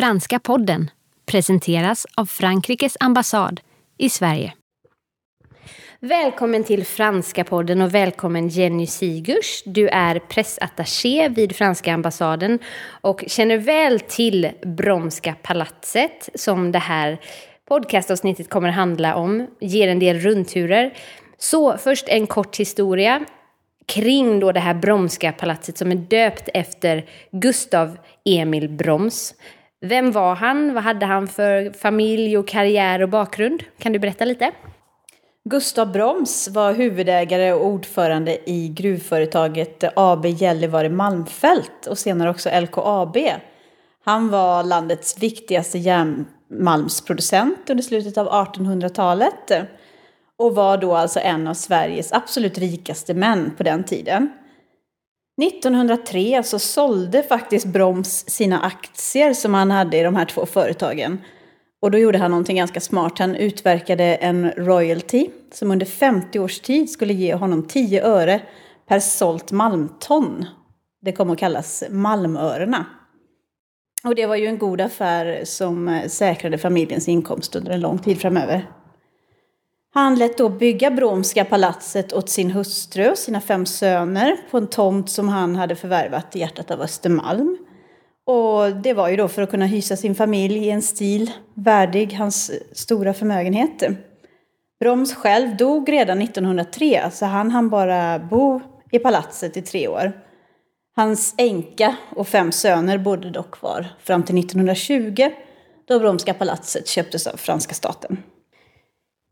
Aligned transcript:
Franska 0.00 0.38
podden 0.38 0.90
presenteras 1.26 2.06
av 2.16 2.26
Frankrikes 2.26 2.96
ambassad 3.00 3.60
i 3.98 4.10
Sverige. 4.10 4.52
Välkommen 6.00 6.64
till 6.64 6.86
Franska 6.86 7.44
podden 7.44 7.80
och 7.82 7.94
välkommen 7.94 8.48
Jenny 8.48 8.86
Sigurs. 8.86 9.62
Du 9.64 9.88
är 9.88 10.18
pressattaché 10.18 11.28
vid 11.28 11.56
franska 11.56 11.94
ambassaden 11.94 12.58
och 13.00 13.24
känner 13.26 13.58
väl 13.58 14.00
till 14.00 14.50
Bromska 14.62 15.34
palatset 15.42 16.28
som 16.34 16.72
det 16.72 16.78
här 16.78 17.20
podcastavsnittet 17.68 18.50
kommer 18.50 18.68
att 18.68 18.74
handla 18.74 19.14
om. 19.14 19.46
Ger 19.60 19.88
en 19.88 19.98
del 19.98 20.18
rundturer. 20.18 20.94
Så 21.38 21.78
först 21.78 22.08
en 22.08 22.26
kort 22.26 22.56
historia 22.56 23.24
kring 23.86 24.40
då 24.40 24.52
det 24.52 24.60
här 24.60 24.74
Bromska 24.74 25.32
palatset 25.32 25.78
som 25.78 25.90
är 25.90 25.96
döpt 25.96 26.48
efter 26.54 27.08
Gustav 27.32 27.98
Emil 28.24 28.68
Broms. 28.68 29.34
Vem 29.82 30.12
var 30.12 30.34
han? 30.34 30.74
Vad 30.74 30.82
hade 30.82 31.06
han 31.06 31.28
för 31.28 31.72
familj 31.78 32.38
och 32.38 32.48
karriär 32.48 33.02
och 33.02 33.08
bakgrund? 33.08 33.62
Kan 33.78 33.92
du 33.92 33.98
berätta 33.98 34.24
lite? 34.24 34.50
Gustav 35.44 35.92
Broms 35.92 36.48
var 36.48 36.72
huvudägare 36.72 37.52
och 37.52 37.66
ordförande 37.66 38.50
i 38.50 38.68
gruvföretaget 38.68 39.84
AB 39.96 40.26
Gällivare 40.26 40.88
Malmfält 40.88 41.86
och 41.86 41.98
senare 41.98 42.30
också 42.30 42.60
LKAB. 42.60 43.16
Han 44.04 44.28
var 44.28 44.62
landets 44.62 45.18
viktigaste 45.18 45.78
järnmalmsproducent 45.78 47.70
under 47.70 47.82
slutet 47.82 48.18
av 48.18 48.28
1800-talet 48.28 49.52
och 50.36 50.54
var 50.54 50.76
då 50.76 50.96
alltså 50.96 51.20
en 51.20 51.46
av 51.46 51.54
Sveriges 51.54 52.12
absolut 52.12 52.58
rikaste 52.58 53.14
män 53.14 53.52
på 53.56 53.62
den 53.62 53.84
tiden. 53.84 54.32
1903 55.42 56.42
så 56.42 56.58
sålde 56.58 57.22
faktiskt 57.22 57.66
Broms 57.66 58.30
sina 58.30 58.60
aktier 58.60 59.32
som 59.32 59.54
han 59.54 59.70
hade 59.70 59.98
i 59.98 60.02
de 60.02 60.16
här 60.16 60.24
två 60.24 60.46
företagen. 60.46 61.18
Och 61.82 61.90
då 61.90 61.98
gjorde 61.98 62.18
han 62.18 62.30
någonting 62.30 62.56
ganska 62.56 62.80
smart. 62.80 63.18
Han 63.18 63.34
utverkade 63.34 64.04
en 64.04 64.50
royalty 64.50 65.26
som 65.52 65.70
under 65.70 65.86
50 65.86 66.38
års 66.38 66.60
tid 66.60 66.90
skulle 66.90 67.12
ge 67.12 67.34
honom 67.34 67.66
10 67.66 68.04
öre 68.04 68.40
per 68.88 69.00
sålt 69.00 69.52
malmton. 69.52 70.46
Det 71.02 71.12
kom 71.12 71.30
att 71.30 71.38
kallas 71.38 71.84
malmörena. 71.90 72.86
Och 74.04 74.14
det 74.14 74.26
var 74.26 74.36
ju 74.36 74.46
en 74.46 74.58
god 74.58 74.80
affär 74.80 75.44
som 75.44 75.88
eh, 75.88 76.08
säkrade 76.08 76.58
familjens 76.58 77.08
inkomst 77.08 77.56
under 77.56 77.72
en 77.72 77.80
lång 77.80 77.98
tid 77.98 78.20
framöver. 78.20 78.66
Han 79.92 80.14
lät 80.14 80.38
då 80.38 80.48
bygga 80.48 80.90
Bromska 80.90 81.44
palatset 81.44 82.12
åt 82.12 82.28
sin 82.28 82.50
hustru 82.50 83.10
och 83.10 83.18
sina 83.18 83.40
fem 83.40 83.66
söner 83.66 84.36
på 84.50 84.58
en 84.58 84.66
tomt 84.66 85.10
som 85.10 85.28
han 85.28 85.56
hade 85.56 85.76
förvärvat 85.76 86.36
i 86.36 86.38
hjärtat 86.38 86.70
av 86.70 86.80
Östermalm. 86.80 87.58
Och 88.26 88.76
det 88.76 88.92
var 88.92 89.08
ju 89.08 89.16
då 89.16 89.28
för 89.28 89.42
att 89.42 89.50
kunna 89.50 89.66
hysa 89.66 89.96
sin 89.96 90.14
familj 90.14 90.58
i 90.58 90.70
en 90.70 90.82
stil 90.82 91.30
värdig 91.54 92.12
hans 92.12 92.50
stora 92.72 93.14
förmögenhet. 93.14 93.82
Broms 94.80 95.14
själv 95.14 95.56
dog 95.56 95.92
redan 95.92 96.22
1903, 96.22 97.10
så 97.12 97.26
han 97.26 97.50
hann 97.50 97.70
bara 97.70 98.18
bo 98.18 98.60
i 98.90 98.98
palatset 98.98 99.56
i 99.56 99.62
tre 99.62 99.88
år. 99.88 100.12
Hans 100.96 101.34
änka 101.38 101.96
och 102.16 102.28
fem 102.28 102.52
söner 102.52 102.98
bodde 102.98 103.30
dock 103.30 103.50
kvar 103.50 103.86
fram 104.02 104.22
till 104.22 104.38
1920 104.38 105.30
då 105.84 105.98
Bromska 105.98 106.34
palatset 106.34 106.88
köptes 106.88 107.26
av 107.26 107.36
franska 107.36 107.74
staten. 107.74 108.22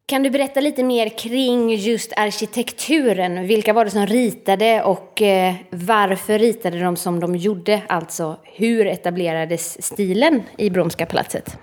Kan 0.08 0.22
du 0.22 0.30
berätta 0.30 0.60
lite 0.60 0.82
mer 0.82 1.08
kring 1.08 1.74
just 1.74 2.12
arkitekturen? 2.16 3.46
Vilka 3.46 3.72
var 3.72 3.84
det 3.84 3.90
som 3.90 4.06
ritade 4.06 4.82
och 4.82 5.22
eh, 5.22 5.54
varför 5.70 6.38
ritade 6.38 6.80
de 6.80 6.96
som 6.96 7.20
de 7.20 7.36
gjorde? 7.36 7.82
Alltså, 7.88 8.36
hur 8.44 8.86
etablerades 8.86 9.84
stilen 9.86 10.42
i 10.58 10.70
Bromska 10.70 11.06
palatset? 11.06 11.58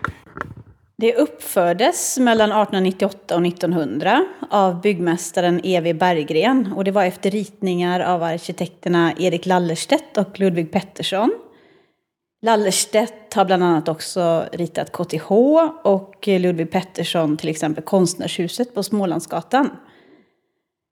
Det 0.98 1.16
uppfördes 1.16 2.18
mellan 2.20 2.50
1898 2.50 3.36
och 3.36 3.46
1900 3.46 4.26
av 4.50 4.82
byggmästaren 4.82 5.62
E.V. 5.64 5.94
Berggren 5.94 6.74
och 6.76 6.84
det 6.84 6.92
var 6.92 7.04
efter 7.04 7.32
ritningar 7.32 8.00
av 8.00 8.24
arkitekterna 8.24 9.14
Erik 9.20 9.46
Lallerstedt 9.46 10.18
och 10.18 10.40
Ludvig 10.40 10.72
Pettersson. 10.72 11.32
Lallerstedt 12.42 13.34
har 13.34 13.46
bland 13.46 13.64
annat 13.64 13.88
också 13.88 14.46
ritat 14.52 14.92
KTH 14.92 15.32
och 15.84 16.28
Ludvig 16.28 16.72
Pettersson 16.72 17.38
till 17.38 17.50
exempel 17.50 17.84
Konstnärshuset 17.84 18.76
på 18.76 18.84
Smålandsgatan. 18.84 19.70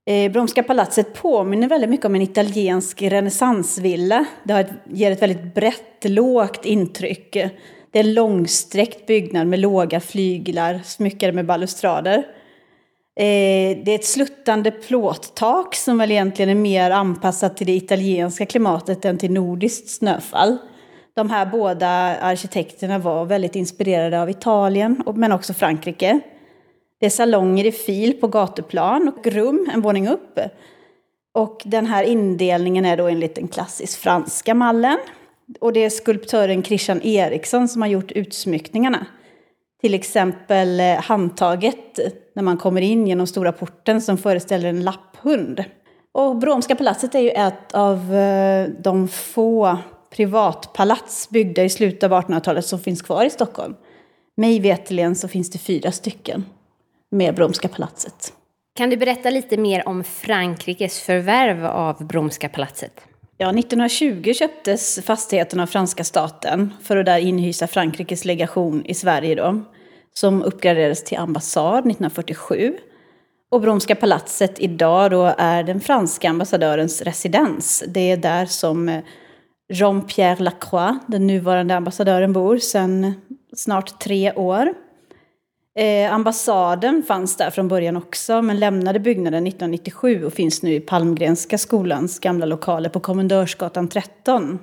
Eh, 0.10 0.32
Bromska 0.32 0.64
palatset 0.64 1.14
påminner 1.14 1.68
väldigt 1.68 1.90
mycket 1.90 2.06
om 2.06 2.16
en 2.16 2.22
italiensk 2.22 3.02
renässansvilla. 3.02 4.26
Det 4.44 4.74
ger 4.90 5.12
ett 5.12 5.22
väldigt 5.22 5.56
brett, 5.56 6.04
lågt 6.04 6.66
intryck. 6.66 7.34
Det 7.92 8.00
är 8.00 8.04
en 8.04 8.14
långsträckt 8.14 9.08
byggnad 9.08 9.48
med 9.48 9.60
låga 9.60 10.00
flyglar 10.00 10.82
smyckade 10.84 11.34
med 11.34 11.46
balustrader. 11.46 12.18
Eh, 13.16 13.78
det 13.84 13.92
är 13.92 13.96
ett 13.96 14.06
sluttande 14.06 14.72
plåttak 14.72 15.76
som 15.76 15.98
väl 15.98 16.12
egentligen 16.12 16.50
är 16.50 16.56
mer 16.56 16.92
anpassat 16.92 17.58
till 17.58 17.68
det 17.68 17.74
italienska 17.74 18.46
klimatet 18.46 19.06
än 19.06 19.18
till 19.18 19.32
nordiskt 19.32 19.90
snöfall 19.90 20.58
de 21.16 21.30
här 21.30 21.46
båda 21.46 21.88
arkitekterna 22.18 23.00
var 23.00 23.26
väldigt 23.26 23.56
inspirerade 23.56 24.22
av 24.22 24.30
Italien, 24.30 25.04
men 25.16 25.32
också 25.32 25.54
Frankrike. 25.54 26.20
Det 27.00 27.06
är 27.06 27.10
salonger 27.10 27.66
i 27.66 27.72
fil 27.72 28.14
på 28.14 28.28
gatuplan 28.28 29.14
och 29.18 29.28
rum 29.28 29.70
en 29.74 29.82
våning 29.82 30.08
upp. 30.08 30.40
Och 31.34 31.62
den 31.66 31.86
här 31.86 32.04
indelningen 32.04 32.86
är 32.86 32.98
då 32.98 33.08
enligt 33.08 33.36
den 33.36 33.48
klassiskt 33.48 33.96
franska 33.96 34.54
mallen. 34.54 34.98
Och 35.60 35.74
det 35.74 35.86
är 35.86 35.90
skulptören 35.90 36.64
Christian 36.64 37.02
Eriksson 37.02 37.68
som 37.68 37.82
har 37.82 37.90
gjort 37.90 38.12
utsmyckningarna. 38.12 39.06
Till 39.82 39.94
exempel 39.94 40.80
eh, 40.80 41.02
handtaget 41.02 42.00
när 42.36 42.44
man 42.44 42.58
kommer 42.58 42.82
in 42.82 43.08
genom 43.08 43.28
stora 43.28 43.52
porten 43.52 44.02
som 44.02 44.18
föreställer 44.18 44.70
en 44.70 44.84
lapphund. 44.84 45.64
Och 46.12 46.36
Bromska 46.36 46.76
palatset 46.76 47.16
är 47.16 47.20
ju 47.20 47.30
ett 47.30 47.74
av 47.74 48.14
eh, 48.16 48.70
de 48.80 49.08
få 49.08 49.78
privatpalats 50.16 51.30
byggda 51.30 51.64
i 51.64 51.70
slutet 51.70 52.04
av 52.04 52.12
1800-talet 52.12 52.66
som 52.66 52.80
finns 52.80 53.02
kvar 53.02 53.26
i 53.26 53.30
Stockholm. 53.30 53.76
Mig 54.38 54.60
veteligen 54.60 55.16
så 55.16 55.28
finns 55.28 55.52
det 55.52 55.60
fyra 55.60 55.92
stycken 55.92 56.46
med 57.12 57.36
Bromska 57.36 57.68
palatset. 57.68 58.34
Kan 58.76 58.90
du 58.90 58.98
berätta 58.98 59.30
lite 59.30 59.58
mer 59.58 59.88
om 59.88 60.04
Frankrikes 60.04 61.00
förvärv 61.00 61.66
av 61.66 62.08
Bromska 62.08 62.50
palatset? 62.50 63.02
Ja, 63.38 63.50
1920 63.50 64.34
köptes 64.34 65.00
fastigheten 65.06 65.60
av 65.60 65.68
franska 65.68 66.04
staten 66.04 66.74
för 66.84 66.98
att 66.98 67.06
där 67.06 67.20
inhysa 67.20 67.68
Frankrikes 67.68 68.26
legation 68.26 68.86
i 68.86 68.94
Sverige 68.94 69.36
då, 69.36 69.62
som 70.14 70.44
uppgraderades 70.44 71.04
till 71.04 71.18
ambassad 71.18 71.78
1947. 71.78 72.78
Och 73.52 73.62
Bromska 73.62 73.96
palatset 73.96 74.60
idag 74.60 75.12
då 75.12 75.34
är 75.38 75.64
den 75.64 75.82
franska 75.82 76.30
ambassadörens 76.30 77.02
residens. 77.02 77.84
Det 77.88 78.12
är 78.12 78.18
där 78.18 78.46
som 78.46 79.02
Jean-Pierre 79.74 80.44
Lacroix, 80.44 81.00
den 81.08 81.28
nuvarande 81.28 81.76
ambassadören, 81.76 82.34
bor 82.34 82.58
sedan 82.58 83.14
snart 83.56 84.00
tre 84.00 84.34
år. 84.34 84.74
Eh, 85.80 86.14
ambassaden 86.14 87.04
fanns 87.08 87.38
där 87.38 87.50
från 87.50 87.68
början 87.68 87.98
också, 87.98 88.42
men 88.42 88.60
lämnade 88.60 89.00
byggnaden 89.00 89.48
1997 89.48 90.26
och 90.26 90.34
finns 90.34 90.64
nu 90.64 90.74
i 90.74 90.80
Palmgrenska 90.80 91.58
skolans 91.58 92.20
gamla 92.20 92.46
lokaler 92.46 92.90
på 92.90 93.00
Kommendörsgatan 93.00 93.88
13. 93.88 94.60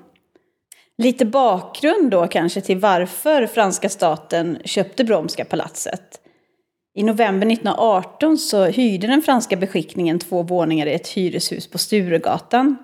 Lite 0.99 1.27
bakgrund 1.27 2.11
då 2.11 2.27
kanske 2.27 2.61
till 2.61 2.79
varför 2.79 3.47
franska 3.47 3.89
staten 3.89 4.59
köpte 4.65 5.05
Bromska 5.05 5.45
palatset. 5.45 6.21
I 6.95 7.03
november 7.03 7.47
1918 7.47 8.39
så 8.39 8.65
hyrde 8.65 9.07
den 9.07 9.23
franska 9.23 9.57
beskickningen 9.57 10.19
två 10.19 10.43
våningar 10.43 10.87
i 10.87 10.95
ett 10.95 11.09
hyreshus 11.09 11.67
på 11.67 11.79
Sturegatan 11.79 12.77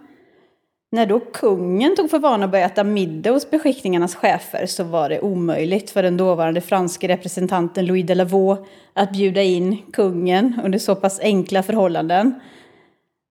när 0.92 1.06
då 1.06 1.20
kungen 1.20 1.96
tog 1.96 2.10
för 2.10 2.18
vana 2.18 2.44
att 2.44 2.50
börja 2.50 2.66
äta 2.66 2.84
middag 2.84 3.30
hos 3.30 3.50
beskickningarnas 3.50 4.14
chefer 4.14 4.66
så 4.66 4.84
var 4.84 5.08
det 5.08 5.20
omöjligt 5.20 5.90
för 5.90 6.02
den 6.02 6.16
dåvarande 6.16 6.60
franske 6.60 7.08
representanten 7.08 7.86
Louis 7.86 8.06
de 8.06 8.14
Lavaux 8.14 8.68
att 8.92 9.12
bjuda 9.12 9.42
in 9.42 9.82
kungen 9.92 10.60
under 10.64 10.78
så 10.78 10.94
pass 10.94 11.20
enkla 11.20 11.62
förhållanden. 11.62 12.34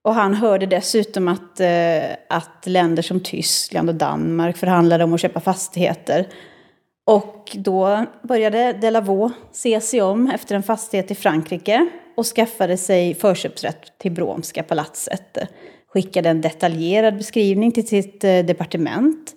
Och 0.04 0.14
han 0.14 0.34
hörde 0.34 0.66
dessutom 0.66 1.28
att, 1.28 1.60
eh, 1.60 2.16
att 2.28 2.66
länder 2.66 3.02
som 3.02 3.20
Tyskland 3.20 3.88
och 3.88 3.94
Danmark 3.94 4.56
förhandlade 4.56 5.04
om 5.04 5.12
att 5.12 5.20
köpa 5.20 5.40
fastigheter. 5.40 6.26
Och 7.06 7.56
då 7.56 8.04
började 8.22 8.72
de 8.72 8.90
Lavaux 8.90 9.34
se 9.52 9.80
sig 9.80 10.02
om 10.02 10.30
efter 10.30 10.54
en 10.54 10.62
fastighet 10.62 11.10
i 11.10 11.14
Frankrike 11.14 11.88
och 12.16 12.26
skaffade 12.26 12.76
sig 12.76 13.14
förköpsrätt 13.14 13.98
till 13.98 14.12
Bromska 14.12 14.62
palatset 14.62 15.38
skickade 15.96 16.28
en 16.28 16.40
detaljerad 16.40 17.16
beskrivning 17.16 17.72
till 17.72 17.88
sitt 17.88 18.24
eh, 18.24 18.38
departement. 18.38 19.34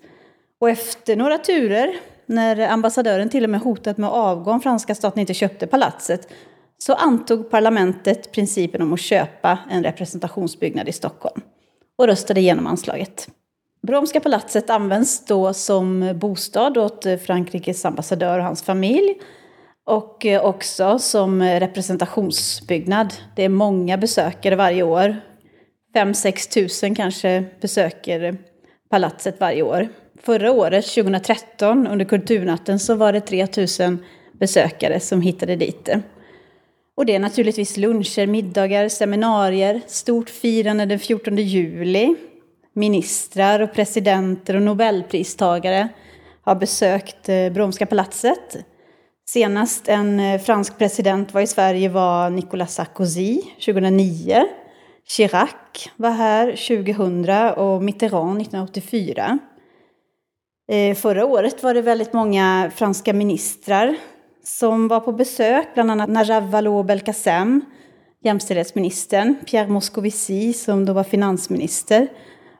Och 0.59 0.69
efter 0.69 1.15
några 1.15 1.37
turer, 1.37 1.93
när 2.25 2.59
ambassadören 2.67 3.29
till 3.29 3.43
och 3.43 3.49
med 3.49 3.59
hotat 3.59 3.97
med 3.97 4.09
att 4.09 4.15
avgå 4.15 4.51
om 4.51 4.61
franska 4.61 4.95
staten 4.95 5.19
inte 5.19 5.33
köpte 5.33 5.67
palatset, 5.67 6.27
så 6.77 6.93
antog 6.93 7.49
parlamentet 7.49 8.31
principen 8.31 8.81
om 8.81 8.93
att 8.93 8.99
köpa 8.99 9.59
en 9.69 9.83
representationsbyggnad 9.83 10.89
i 10.89 10.91
Stockholm 10.91 11.41
och 11.97 12.07
röstade 12.07 12.39
igenom 12.39 12.67
anslaget. 12.67 13.27
Bromska 13.87 14.19
palatset 14.19 14.69
används 14.69 15.25
då 15.25 15.53
som 15.53 16.11
bostad 16.15 16.77
åt 16.77 17.05
eh, 17.05 17.17
Frankrikes 17.17 17.85
ambassadör 17.85 18.39
och 18.39 18.45
hans 18.45 18.63
familj. 18.63 19.15
Och 19.85 20.25
eh, 20.25 20.45
också 20.45 20.99
som 20.99 21.43
representationsbyggnad. 21.43 23.13
Det 23.35 23.45
är 23.45 23.49
många 23.49 23.97
besökare 23.97 24.55
varje 24.55 24.83
år. 24.83 25.28
5-6 25.95 26.53
tusen 26.53 26.95
kanske 26.95 27.45
besöker 27.61 28.37
palatset 28.89 29.39
varje 29.39 29.63
år. 29.63 29.87
Förra 30.21 30.51
året, 30.51 30.85
2013, 30.85 31.87
under 31.87 32.05
Kulturnatten 32.05 32.79
så 32.79 32.95
var 32.95 33.13
det 33.13 33.21
3 33.21 33.47
000 33.87 33.97
besökare 34.39 34.99
som 34.99 35.21
hittade 35.21 35.55
dit. 35.55 35.89
Och 36.97 37.05
det 37.05 37.15
är 37.15 37.19
naturligtvis 37.19 37.77
luncher, 37.77 38.27
middagar, 38.27 38.89
seminarier, 38.89 39.81
stort 39.87 40.29
firande 40.29 40.85
den 40.85 40.99
14 40.99 41.37
juli. 41.37 42.15
Ministrar 42.73 43.59
och 43.59 43.73
presidenter 43.73 44.55
och 44.55 44.61
nobelpristagare 44.61 45.89
har 46.41 46.55
besökt 46.55 47.29
eh, 47.29 47.49
Bromska 47.49 47.85
palatset. 47.85 48.65
Senast 49.29 49.87
en 49.87 50.19
eh, 50.19 50.41
fransk 50.41 50.77
president 50.77 51.33
var 51.33 51.41
i 51.41 51.47
Sverige 51.47 51.89
var 51.89 52.29
Nicolas 52.29 52.73
Sarkozy 52.73 53.41
2009. 53.65 54.45
Chirac 55.11 55.89
var 55.95 56.11
här 56.11 56.45
2000 56.51 57.29
och 57.63 57.83
Mitterrand 57.83 58.41
1984. 58.41 59.39
Eh, 60.71 60.95
förra 60.95 61.25
året 61.25 61.63
var 61.63 61.73
det 61.73 61.81
väldigt 61.81 62.13
många 62.13 62.71
franska 62.75 63.13
ministrar 63.13 63.95
som 64.43 64.87
var 64.87 64.99
på 64.99 65.11
besök, 65.11 65.67
bland 65.73 65.91
annat 65.91 66.09
Najab 66.09 66.43
Vallaud-Belkacem, 66.43 67.61
jämställdhetsministern, 68.23 69.35
Pierre 69.45 69.67
Moscovici 69.67 70.53
som 70.53 70.85
då 70.85 70.93
var 70.93 71.03
finansminister 71.03 72.07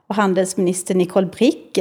och 0.08 0.14
handelsminister 0.14 0.94
Nicole 0.94 1.26
Brick. 1.26 1.78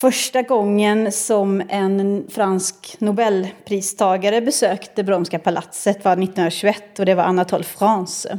Första 0.00 0.42
gången 0.42 1.12
som 1.12 1.62
en 1.68 2.26
fransk 2.30 2.96
nobelpristagare 2.98 4.40
besökte 4.40 5.04
Bromska 5.04 5.38
palatset 5.38 6.04
var 6.04 6.12
1921 6.12 6.98
och 6.98 7.06
det 7.06 7.14
var 7.14 7.24
Anatole 7.24 7.64
France. 7.64 8.38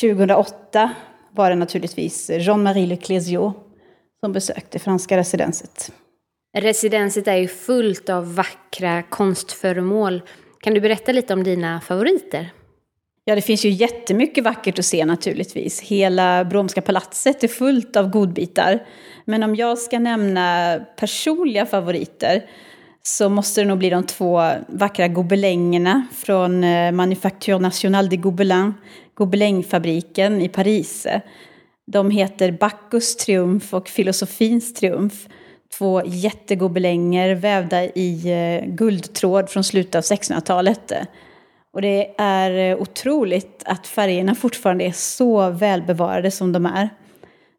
2008 0.00 0.90
var 1.30 1.50
det 1.50 1.56
naturligtvis 1.56 2.30
Jean-Marie 2.30 2.86
Le 2.86 2.96
Clésio 2.96 3.52
som 4.20 4.32
besökte 4.32 4.78
franska 4.78 5.16
residenset. 5.16 5.92
Residenset 6.58 7.28
är 7.28 7.36
ju 7.36 7.48
fullt 7.48 8.08
av 8.08 8.34
vackra 8.34 9.02
konstföremål. 9.02 10.22
Kan 10.60 10.74
du 10.74 10.80
berätta 10.80 11.12
lite 11.12 11.34
om 11.34 11.44
dina 11.44 11.80
favoriter? 11.80 12.52
Ja, 13.24 13.34
det 13.34 13.42
finns 13.42 13.64
ju 13.64 13.68
jättemycket 13.68 14.44
vackert 14.44 14.78
att 14.78 14.84
se 14.84 15.04
naturligtvis. 15.04 15.80
Hela 15.80 16.44
Bromska 16.44 16.82
palatset 16.82 17.44
är 17.44 17.48
fullt 17.48 17.96
av 17.96 18.10
godbitar. 18.10 18.86
Men 19.24 19.42
om 19.42 19.56
jag 19.56 19.78
ska 19.78 19.98
nämna 19.98 20.78
personliga 20.96 21.66
favoriter 21.66 22.44
så 23.02 23.28
måste 23.28 23.60
det 23.60 23.66
nog 23.66 23.78
bli 23.78 23.90
de 23.90 24.06
två 24.06 24.50
vackra 24.68 25.08
gobelängerna 25.08 26.06
från 26.12 26.64
eh, 26.64 26.92
Manufacture 26.92 27.58
Nationale 27.58 28.08
de 28.08 28.16
Gobelins, 28.16 28.74
gobelängfabriken 29.14 30.40
i 30.40 30.48
Paris. 30.48 31.06
De 31.86 32.10
heter 32.10 32.52
Bacchus 32.52 33.16
triumf 33.16 33.74
och 33.74 33.88
Filosofins 33.88 34.74
triumf. 34.74 35.28
Två 35.78 36.02
jättegobelänger 36.04 37.34
vävda 37.34 37.84
i 37.84 38.30
eh, 38.32 38.66
guldtråd 38.66 39.50
från 39.50 39.64
slutet 39.64 39.94
av 39.94 40.02
1600-talet. 40.02 40.92
Och 41.72 41.82
det 41.82 42.14
är 42.18 42.70
eh, 42.70 42.78
otroligt 42.78 43.62
att 43.64 43.86
färgerna 43.86 44.34
fortfarande 44.34 44.84
är 44.84 44.92
så 44.92 45.50
välbevarade 45.50 46.30
som 46.30 46.52
de 46.52 46.66
är. 46.66 46.88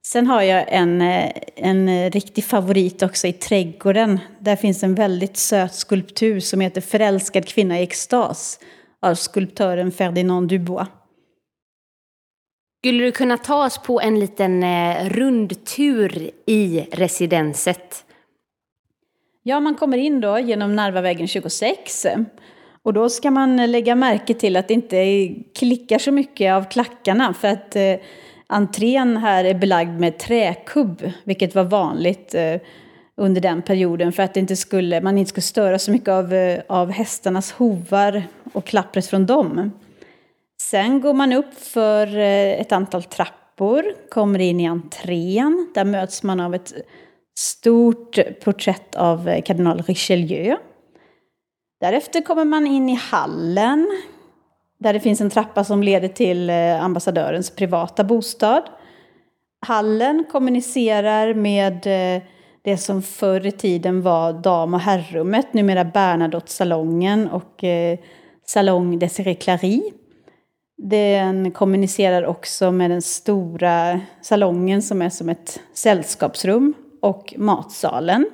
Sen 0.06 0.28
har 0.28 0.42
jag 0.42 0.66
en, 0.68 1.02
eh, 1.02 1.32
en 1.56 2.12
riktig 2.12 2.44
favorit 2.44 3.04
också 3.04 3.28
i 3.28 3.34
trädgården. 3.34 4.20
Där 4.40 4.56
finns 4.56 4.84
en 4.84 4.96
väldigt 4.96 5.38
söt 5.38 5.74
skulptur 5.74 6.40
som 6.40 6.62
heter 6.62 6.82
Förälskad 6.82 7.48
kvinna 7.48 7.80
i 7.80 7.84
extas 7.84 8.60
av 9.02 9.16
skulptören 9.16 9.92
Ferdinand 9.92 10.50
Dubois. 10.50 10.88
Skulle 12.84 13.04
du 13.04 13.12
kunna 13.12 13.38
ta 13.38 13.66
oss 13.66 13.78
på 13.78 14.02
en 14.02 14.20
liten 14.20 14.64
eh, 14.64 15.10
rundtur 15.10 16.32
i 16.46 16.88
residenset? 16.92 18.06
Ja, 19.44 19.60
man 19.60 19.76
kommer 19.76 19.98
in 19.98 20.22
då 20.22 20.40
genom 20.40 20.76
Narvavägen 20.76 21.28
26. 21.28 22.06
Och 22.84 22.94
då 22.94 23.10
ska 23.10 23.32
man 23.32 23.60
eh, 23.60 23.68
lägga 23.68 23.96
märke 23.96 24.34
till 24.34 24.56
att 24.56 24.68
det 24.68 24.74
inte 24.74 25.30
klickar 25.56 26.00
så 26.00 26.12
mycket 26.12 26.54
av 26.54 26.64
klackarna 26.64 27.34
för 27.34 27.48
att 27.48 27.76
eh, 27.76 27.96
entrén 28.48 29.18
här 29.18 29.44
är 29.44 29.54
belagd 29.54 30.00
med 30.00 30.18
träkubb, 30.18 31.12
vilket 31.24 31.56
var 31.56 31.64
vanligt 31.64 32.36
eh, 32.36 32.56
under 33.18 33.42
den 33.42 33.62
perioden 33.62 34.12
för 34.12 34.24
att 34.24 34.38
inte 34.38 34.56
skulle, 34.56 35.02
man 35.02 35.18
inte 35.18 35.30
skulle 35.30 35.42
störa 35.42 35.80
så 35.80 35.92
mycket 35.92 36.10
av, 36.10 36.34
eh, 36.34 36.62
av 36.68 36.92
hästarnas 36.92 37.52
hovar 37.52 38.24
och 38.54 38.66
klappret 38.66 39.08
från 39.08 39.26
dem. 39.26 39.72
Sen 40.70 41.02
går 41.02 41.14
man 41.14 41.34
upp 41.34 41.54
för 41.54 42.18
eh, 42.18 42.62
ett 42.62 42.72
antal 42.72 43.04
trappor, 43.04 43.84
kommer 44.10 44.40
in 44.40 44.60
i 44.60 44.66
entrén. 44.66 45.72
Där 45.74 45.86
möts 45.86 46.24
man 46.24 46.40
av 46.40 46.56
ett 46.56 46.74
stort 47.38 48.20
porträtt 48.44 48.96
av 48.96 49.30
eh, 49.30 49.42
kardinal 49.42 49.82
Richelieu. 49.82 50.58
Därefter 51.80 52.22
kommer 52.22 52.46
man 52.46 52.68
in 52.68 52.90
i 52.90 52.94
hallen, 52.96 53.88
där 54.80 54.94
det 54.94 55.00
finns 55.00 55.22
en 55.22 55.30
trappa 55.30 55.64
som 55.64 55.84
leder 55.84 56.08
till 56.08 56.50
eh, 56.50 56.84
ambassadörens 56.84 57.56
privata 57.56 58.04
bostad. 58.04 58.64
Hallen 59.66 60.26
kommunicerar 60.32 61.34
med 61.34 61.84
det 62.62 62.78
som 62.78 63.02
förr 63.02 63.46
i 63.46 63.52
tiden 63.52 64.02
var 64.02 64.34
dam 64.34 64.74
och 64.74 64.80
herrummet, 64.80 65.54
numera 65.54 65.86
Bernadotte-salongen 65.86 67.30
och 67.30 67.64
Salong 68.46 69.00
Desirée 69.00 69.36
Clary. 69.36 69.92
Den 70.86 71.52
kommunicerar 71.52 72.26
också 72.26 72.72
med 72.72 72.92
den 72.92 73.02
stora 73.02 74.02
salongen 74.22 74.82
som 74.82 75.02
är 75.02 75.10
som 75.10 75.30
ett 75.30 75.60
sällskapsrum 75.74 76.74
och 77.02 77.34
matsalen. 77.38 78.26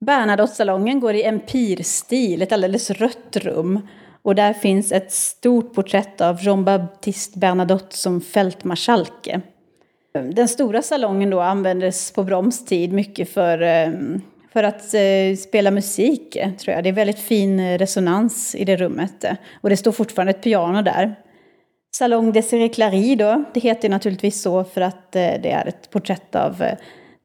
Bernadotte-salongen 0.00 1.00
går 1.00 1.14
i 1.14 1.24
empirstil, 1.24 2.42
ett 2.42 2.52
alldeles 2.52 2.90
rött 2.90 3.36
rum. 3.36 3.88
Och 4.22 4.34
där 4.34 4.52
finns 4.52 4.92
ett 4.92 5.12
stort 5.12 5.74
porträtt 5.74 6.20
av 6.20 6.38
Jean-Baptiste 6.40 7.38
Bernadotte 7.38 7.96
som 7.96 8.20
fältmarskalke. 8.20 9.40
Den 10.32 10.48
stora 10.48 10.82
salongen 10.82 11.30
då 11.30 11.40
användes 11.40 12.12
på 12.12 12.24
Broms 12.24 12.64
tid 12.64 12.92
mycket 12.92 13.28
för, 13.28 13.62
eh, 13.62 13.90
för 14.56 14.62
att 14.62 14.94
eh, 14.94 15.36
spela 15.38 15.70
musik, 15.70 16.36
eh, 16.36 16.50
tror 16.52 16.74
jag. 16.74 16.84
Det 16.84 16.90
är 16.90 16.92
väldigt 16.92 17.18
fin 17.18 17.60
eh, 17.60 17.78
resonans 17.78 18.54
i 18.54 18.64
det 18.64 18.76
rummet. 18.76 19.24
Eh, 19.24 19.32
och 19.60 19.70
det 19.70 19.76
står 19.76 19.92
fortfarande 19.92 20.30
ett 20.30 20.42
piano 20.42 20.82
där. 20.82 21.14
Salong 21.96 22.32
Desirée 22.32 22.68
Clary 22.68 23.14
då, 23.14 23.44
det 23.54 23.60
heter 23.60 23.88
naturligtvis 23.88 24.42
så 24.42 24.64
för 24.64 24.80
att 24.80 25.16
eh, 25.16 25.30
det 25.42 25.50
är 25.50 25.66
ett 25.66 25.90
porträtt 25.90 26.34
av 26.34 26.62
eh, 26.62 26.78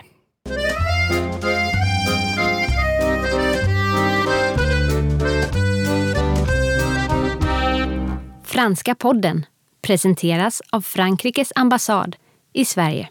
Franska 8.43 8.95
podden 8.95 9.45
presenteras 9.81 10.61
av 10.71 10.81
Frankrikes 10.81 11.51
ambassad 11.55 12.15
i 12.53 12.65
Sverige. 12.65 13.09